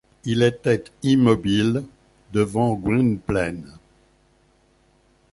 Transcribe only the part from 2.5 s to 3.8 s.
Gwynplaine.